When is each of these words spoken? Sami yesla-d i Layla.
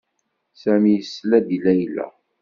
Sami 0.61 0.91
yesla-d 0.93 1.47
i 1.55 1.57
Layla. 1.63 2.07